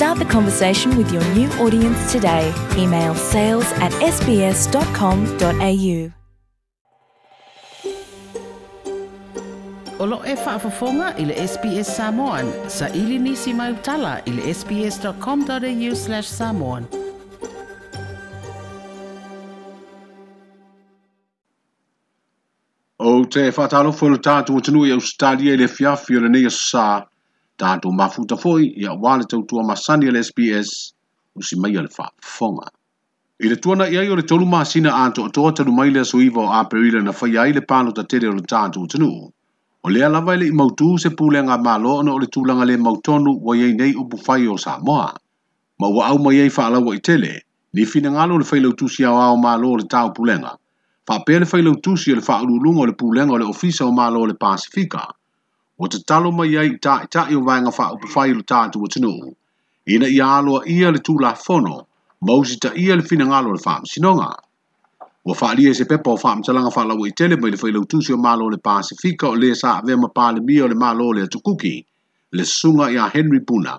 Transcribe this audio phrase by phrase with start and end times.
[0.00, 2.54] Start the conversation with your new audience today.
[2.82, 5.98] Email sales at sbs.com.au.
[10.02, 12.46] Olo e whaafafonga i le SBS Samoan.
[12.68, 16.84] Sa ili nisi mai utala i le sbs.com.au slash samoan.
[22.98, 26.46] O te whatalo fo le tātou atanu i Australia i le fiafi o le nei
[26.74, 27.08] a
[27.58, 30.68] tātou mafuta foi ia wāle tau tua masani al SPS
[31.38, 32.68] usi mai al fonga.
[33.42, 36.40] I le tuana ia i o le tolu maasina ato atoa talu mai le asoiva
[36.42, 39.10] o aperila na fai ai le pano ta tere o le tātou tanu.
[39.84, 42.76] O le alawa ele i mautu se pūle ngā mālo ana o le tūlanga le
[42.86, 45.12] mautonu wa iei nei upu fai o Samoa.
[45.78, 47.36] Ma ua au mai ei whaalau i tele,
[47.78, 50.56] ni fina ngalo le fai lautusi au au mālo o le tāu pūlenga.
[51.06, 53.94] Fa pē le fai lautusi o le fa'alulunga o le pūlenga o le ofisa o
[53.94, 55.06] mālo o le Pasifika.
[55.80, 58.88] o te talo mai ai ta ta i wanga fa upu whai lo tātu o
[58.94, 59.12] tinu.
[59.94, 61.74] Ina i aloa ia le la whono,
[62.26, 64.30] mausi ta ia le fina ngalo le whaam sinonga.
[65.24, 67.70] Wa fa lia se pepa o whaam talanga wha lawa i tele mai le whai
[67.90, 71.12] tusi o malo le Pasifika o le sa avema ma pāle mia o le malo
[71.12, 71.86] le atukuki,
[72.32, 73.78] le sunga i a Henry Puna.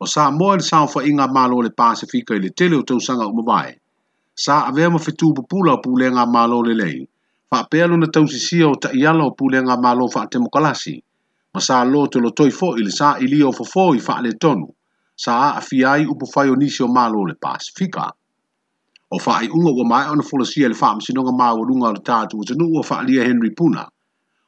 [0.00, 3.72] O sa moa le sao inga malo le Pasifika i le tele o tausanga umawai.
[4.34, 7.08] Sa ave ma fitu pupula o pulenga malo le lei.
[7.48, 10.98] Fa pēlo na tausisia o ta iala o pulenga malo fa te mokalasi
[11.54, 14.20] ma sa lo te lo toi fo ili sa ili o fo fo i fa
[14.24, 14.66] le tonu,
[15.16, 18.06] sa a fi ai upo fai o nisi o malo le pasifika.
[19.12, 21.64] O fa ai unga wa mai ona fola sia e le fa msinonga maa wa
[21.68, 23.82] runga o le tatu o tenu wa fa alia Henry Puna,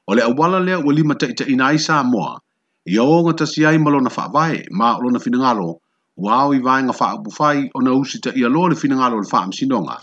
[0.08, 2.40] o le awala lea wa lima ta ita inai sa moa,
[2.88, 5.80] i o nga ta si ai malo na fa vai, ma o lo na finangalo,
[6.16, 9.20] wao i vai nga fa upo fai o na usi ta ia lo le finangalo
[9.20, 10.00] le fa msinonga,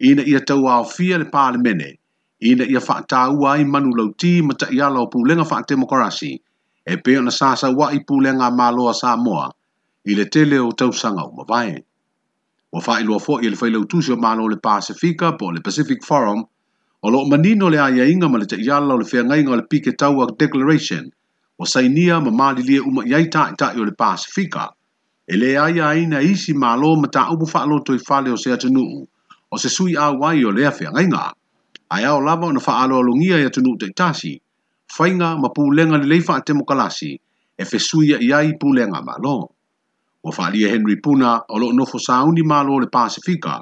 [0.00, 2.01] ina ia tau a fia le pa le mene,
[2.42, 6.32] i ina ia whaatau ai manu lau ti ma ta iala o pūlenga wha demokarasi
[6.92, 9.44] e peo na sasa wa i pūlenga māloa sa moa
[10.10, 11.78] i le tele o tausanga o mawai.
[12.74, 16.02] Wa wha ilua fo i le whailau tūsi o māloa le Pasifika po le Pacific
[16.04, 16.42] Forum
[17.06, 19.58] o lo manino le aia inga ma le ta iala o le whia ngainga o
[19.62, 21.06] le pike taua declaration
[21.58, 24.66] o sainia ma māli lia uma iai ta i ta i o le Pasifika
[25.30, 28.50] e le aia ina isi māloa ma ta upu wha alo toi fale o se
[28.56, 29.04] atanuu
[29.52, 31.30] o se sui a wai o le whia ngai ngainga
[31.92, 34.32] ai ao lava ona faaaloalogia tunu tunuu taʻitasi
[34.96, 37.10] faiga ma pulega lelei faatemokalasi
[37.62, 38.98] e fesuia i ai pulega
[39.28, 39.40] O
[40.24, 43.54] ua faaalia henry puna o lo nofo sauni malo le pasifika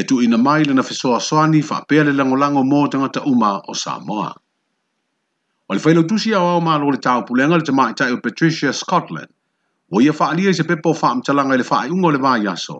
[0.00, 4.30] e ina mai lana fesoasoani faapea le lagolago mo tagata uma o samoa
[5.68, 6.30] o le failautusi
[6.66, 9.30] ma lo le tau taupulega le tamaʻitaʻi o patricia scotland
[9.94, 12.78] O ia faaalia i se pepa o faamatalaga i le faaaiʻuga o le vaiaso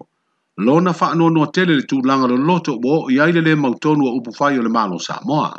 [0.56, 4.56] lona no tele le tūlanga lo loto o i aile le mautonu o upu whai
[4.58, 5.58] o le malo Samoa.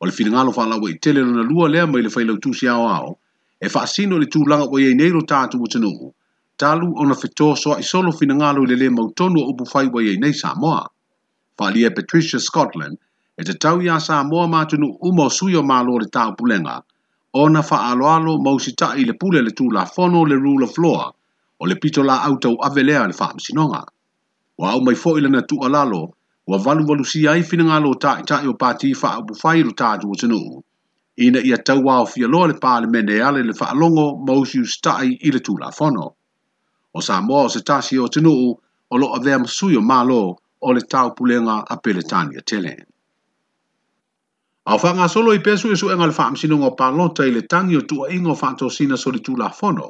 [0.00, 2.86] O le finangalo whaalawa i e tele lona lua lea mai le whailau tūsi ao
[2.86, 3.18] ao,
[3.60, 6.12] e whaasino le tūlanga o iei neiro tātu o tanuhu,
[6.60, 10.00] talu ona fito soa i solo finangalo i le le mautonu o upu whai o
[10.04, 10.84] iei nei Samoa.
[11.56, 12.98] Whaalia Patricia Scotland
[13.40, 16.82] e te tau ia Samoa mātunu umo sui o malo le tāu pulenga,
[17.32, 21.10] ona ma mausita i le pule le la fono le rule of law,
[21.58, 23.84] o le pitola au tau avelea le whaamsinonga.
[24.60, 26.02] wa au mai foi lana tu alalo
[26.46, 29.72] wa valu valu si ai fina ngalo ta ta yo pati fa bu fai ru
[29.80, 30.40] ta tu tunu
[31.24, 34.66] ina ia tau wa fi lo le parliament e ale le fa longo mosi u
[34.74, 36.06] stai ile tu la fono
[36.96, 38.34] o sa mo se ta si o tunu
[38.92, 40.20] o lo of them su yo malo
[40.66, 42.74] o le tau pulenga a pelitania tele
[44.72, 47.76] Awhanga solo i pesu e su engal e faam sinu ngā pālota i le tangi
[47.80, 49.86] o tua ingo fanto sina soli tū la fono,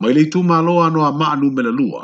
[0.00, 2.02] mai le tū mā loa noa maa nu mele lua,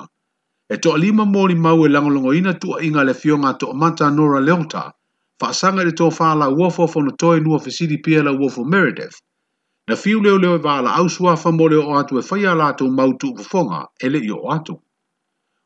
[0.73, 4.93] e to lima mori mau e ina tua inga le fionga to mata Nora Leonta,
[5.41, 9.19] whaasanga le tō whala uofo fono toi nua fesiri pia la uofo Meredith,
[9.89, 13.35] na fiu leo leo e wala au fa mole o atu e whaia lātou mautu
[13.35, 14.79] ufonga e le i o atu.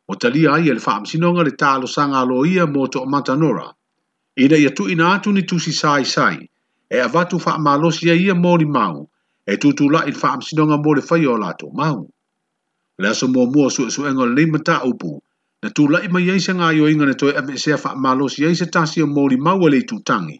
[0.08, 3.68] O talia ai e le whaamsinonga le tālo sanga alo ia mo to mata Nora,
[4.40, 6.48] ina ia tu ina atu ni tusi sai sai,
[6.88, 7.60] e avatu whaamalosi
[8.08, 9.06] malosia ia mori mau,
[9.46, 12.08] e tutula i whaamsinonga mo le whaia o lātou mau.
[12.99, 15.11] le aso muamua o suʻesuʻega o lelei mataupu
[15.62, 19.58] na tulaʻi mai ai se gaioiga na toe avesea faamalosi ai se tasi o molimau
[19.67, 20.38] a le itutagi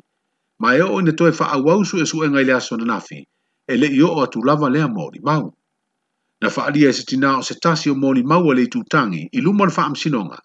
[0.61, 3.19] ma e oo ina toe faauau suʻesuʻega i le aso nanafi
[3.67, 5.45] e leʻi oo atu lava lea molimau
[6.41, 9.65] na faaalia e se tinā o se tasi o molimau a le itutagi i luma
[9.65, 10.39] o le faamasinoga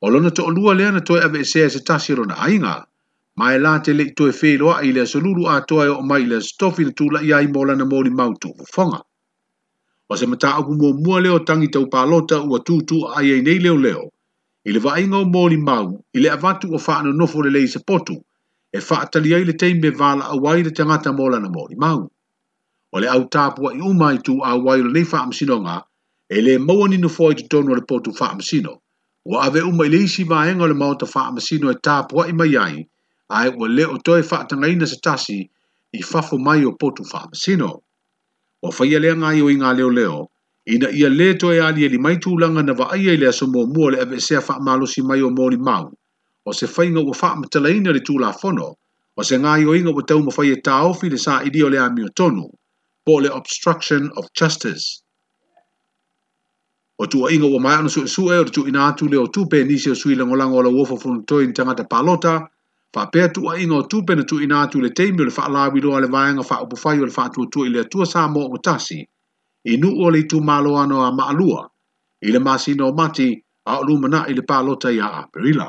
[0.00, 2.86] o lona toʻalua lea na toe aveesea e se tasi o lona aiga
[3.36, 6.22] ma e lā te leʻi toe feiloaʻi i le aso lulu atoa e oo mai
[6.22, 9.04] i le aso tofi na tulaʻi ai mo lana molimau tuufofoga
[10.12, 13.58] o se mata aku mō mua leo tangi tau pālota ua tūtū a ai nei
[13.64, 14.02] leo leo,
[14.68, 15.86] i le vaingo mō li mau,
[16.16, 18.16] i le avatu o whaano nofo le lei se potu,
[18.76, 22.00] e whaatali ai le teime vāla a waire te ngata mōla na mō mau.
[22.92, 25.76] O le au tāpua i umai tū a waire nei whaamsino ngā,
[26.36, 28.72] e le maua ninu fōi tu tono le potu whaamsino,
[29.24, 32.76] Wa ave umai le isi vāenga le mauta whaamsino e tāpua i mai ai,
[33.30, 35.38] ai ua le o toi whaatangaina se tasi
[35.92, 37.68] i fafo mai o potu whaamsino.
[37.70, 37.78] Mō
[38.64, 40.28] o fai a lea ngai o inga leo leo,
[40.66, 43.32] ina ia le to e ali e li mai tūlanga na wa aia i lea
[43.32, 45.90] sumo mua le ebe sea wha malo si mai o mōri mau,
[46.46, 48.68] o se fai ngau wa wha mtala ina le tūla fono,
[49.18, 51.88] o se ngai o inga wa tau mawhai e tā ofi le sā idio lea
[51.90, 52.46] mio tonu,
[53.04, 55.02] po le obstruction of justice.
[57.02, 59.26] O tua inga wa mai anu su e su e, o tu ina atu leo
[59.26, 62.51] tupe nisi o sui langolango ala uofo funtoi ni tangata palota, o
[62.92, 65.80] pa petu a ino tupe na tu ina tu le teimi o le wha alawi
[65.80, 68.56] loa le vayanga wha upufai o le fa tu i le atua sa mo o
[68.58, 69.00] tasi,
[69.64, 71.68] i nu o tu malo ano a maalua,
[72.22, 73.28] i le masino mati
[73.66, 75.68] a lu ulumana i le palota i a aperila.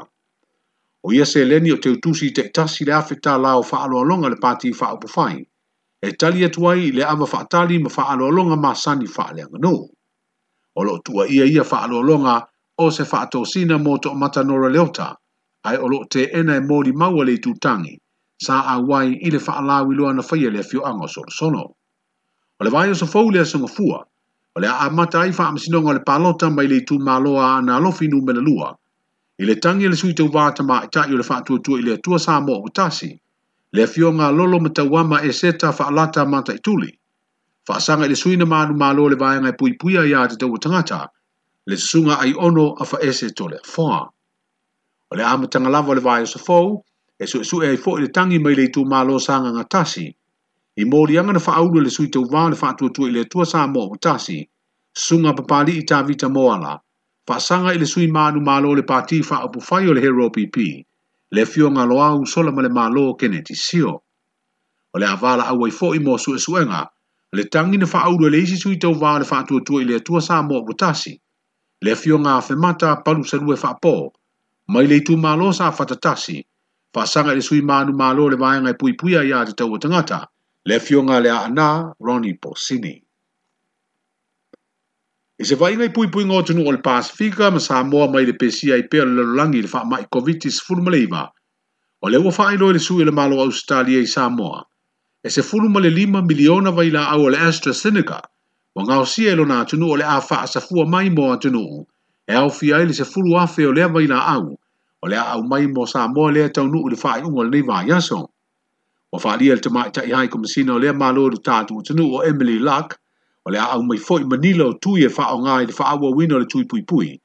[1.06, 3.98] O ia se leni o te utusi te tasi le afeta la o fa alo
[4.04, 5.40] alonga le pati i wha upufai,
[6.04, 9.26] e tali atuai i le ama fa tali ma wha alo alonga ma sani wha
[9.36, 9.76] le anganu.
[10.78, 12.36] O lo tua ia ia fa alo alonga
[12.84, 15.16] o se wha atosina mo to matanora leota,
[15.68, 17.94] ai olo te ena e mōri maua le tūtangi,
[18.44, 21.64] sa a wai i le whaalawi loa na whaia le fio anga sol sono.
[22.60, 24.00] O le vai o so fau lea sanga fua,
[24.56, 28.08] o le a mata ai wha amasinonga le palota mai le tū maloa na lofi
[28.08, 28.74] nu mele lua,
[29.40, 31.84] i le tangi le sui tau vāta ma i tai o le whaatua tua i
[31.88, 33.10] le tua sā mō o tasi,
[33.74, 36.92] le fio ngā lolo ma tau ama e seta whaalata mata i tuli,
[37.70, 40.36] whaasanga i le sui na manu malo le vai ngai pui puia i a te
[40.36, 41.06] tau tangata,
[41.66, 44.10] le sunga ai ono a whaese tole fwaa
[45.14, 46.84] o le amatanga lava o le vai o sa fau,
[47.24, 49.34] e su e su e ai fau e le tangi mai le tu malo sa
[49.42, 50.06] nga ngatasi.
[50.82, 53.24] I mori anga na wha aulu le sui tau wāne wha atua tua i le
[53.32, 54.40] tua sa mō o tasi,
[55.06, 56.74] sunga papali i tā vita moala,
[57.30, 60.30] wha sanga i le sui mānu mālo le pāti wha apu whai o le hero
[60.36, 60.56] PP,
[61.38, 63.94] le fio ngā loa u sola ma le mālo o kene ti sio.
[64.94, 66.82] O le awala awai fō i mō su e suenga,
[67.38, 70.02] le tangi na wha aulu le isi sui tau wāne wha atua tua i le
[70.02, 71.14] tua sa mō o tasi,
[71.86, 74.10] le fio ngā whemata palu sa lue wha apoo,
[74.68, 76.40] mai le tu malo sa fatatasi
[76.94, 80.30] pasanga le sui manu malo le vai ngai pui pui ya te tawa tangata
[80.66, 82.56] le fionga le ana roni po
[85.36, 88.24] e se vai ngai pui pui ngo tunu ol pas fika ma sa mo mai
[88.26, 91.28] le pesi ai pe le langi le fa mai covidis fulmaleva
[92.00, 94.64] o le wa ino le sui le malo australia i samoa
[95.20, 97.74] e se fulu male lima miliona vai la au le astra
[98.76, 101.84] wa ngau si e lona atunu o le afa asafua mai mo tunu
[102.28, 104.60] e au fia ele se fulu afe o lea mai na au,
[105.04, 107.84] o lea au mai mo sa mo lea tau nuu le fai unwa lei vaa
[107.92, 108.20] yaso.
[109.14, 112.04] O fai lia le tamai tai hai kumasina o lea malo le tatu o tanu
[112.16, 112.90] o Emily Luck,
[113.46, 116.10] o lea au mai foi manila o tui e fai o ngai le fai awa
[116.18, 117.20] wina le tui pui pui,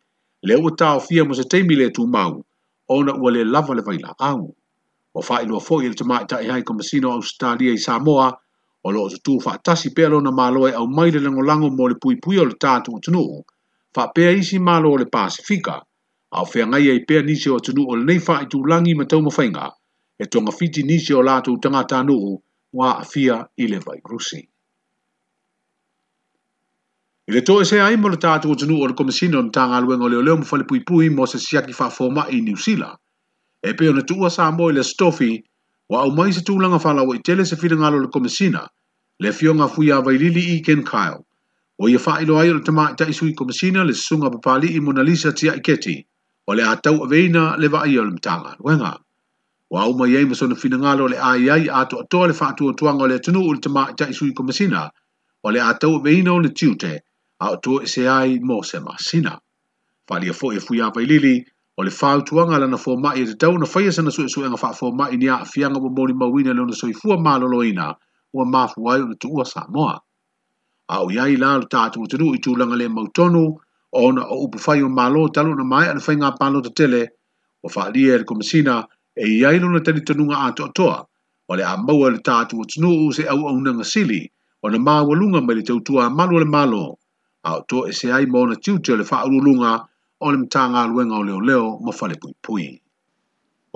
[0.47, 2.45] lea ua tau fia mo se teimi le tu mau,
[2.93, 4.55] o na ua le lava le vai la au.
[5.19, 8.29] O fai lua foi le tamai tai hai kumasina o Australia i Samoa,
[8.85, 11.69] o loo o tu fai tasi pelo na malo e au mai le lango lango
[11.71, 13.45] mo le pui pui o le tatu o tanu o
[13.97, 15.75] whapea isi malo o le Pasifika,
[16.33, 19.05] au whea ngai ei pea nisi o atunu o nei wha i tū langi ma
[19.11, 19.67] tau mawhainga,
[20.19, 22.33] e tonga fiti nisi o lātou tangata nuhu
[22.79, 24.41] wā a fia i le vai grusi.
[27.29, 30.05] I le toa se a imo le tātou atunu o le komisino na tanga luenga
[30.05, 32.99] o leo leo mwhale pui pui mo se siaki wha i New Zealand,
[33.69, 35.31] e peo na tūua sā moi le stofi
[35.91, 38.67] wā au mai se tūlanga whalawa i e tele se whirangalo le komisina,
[39.19, 41.25] le fionga fui a vailili i Ken Kyle
[41.79, 44.81] o ia fa ilo ai o tama ta isu i komisina le sunga papali i
[44.85, 45.97] Mona Lisa tia i keti,
[46.51, 48.93] o le atau a veina le va o le mtanga, wenga.
[49.71, 52.73] O au mai ei masona fina ngalo le ai ai ato atoa le fatu o
[52.79, 54.91] tuanga le tunu o le tama ta isu i komisina,
[55.43, 56.93] o le atau a veina o le tiute,
[57.39, 59.39] a atoa i e se ai mo se masina.
[60.09, 61.45] Fa lia fo e fui a vai lili,
[61.79, 64.23] o le fau tuanga lana fo mai e te tau na faya e sana su
[64.25, 66.75] e su e nga fa fo mai ni a fianga wa mori mawina le ona
[66.75, 67.87] soifua malo loina,
[68.37, 69.71] ua mafu ai o le tuua Samoa.
[69.75, 69.95] moa.
[70.95, 73.43] a o iai la lo tatou tunu i tulaga le mautonu
[73.97, 77.03] o ona o upu fai o mālo talu na mai ana faiga pālo te tele
[77.67, 78.75] o whaalia e komisina
[79.23, 80.01] e iai lona tani
[80.47, 80.97] atoatoa
[81.51, 84.23] o le a maua le tatou atunuu se auaunaga sili
[84.65, 86.85] ona maualuga māwalunga mai le tautua malu le mālo
[87.49, 89.71] a o to e se ai mōna tiutia le whaarulunga
[90.25, 92.67] o le matagaluega o leoleo ma whale pui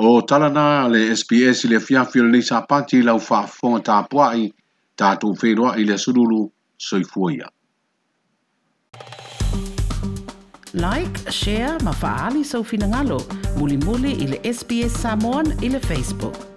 [0.02, 4.42] O talana le SPS le fiafio le nisa pati lau whaafonga tā puai
[4.98, 6.42] tātou whenua i le sururu
[6.82, 7.48] soifuia.
[10.74, 13.20] Like, share, mafaali sa so ufinangalo.
[13.56, 16.51] Muli-muli ili SBS Samoan ili Facebook.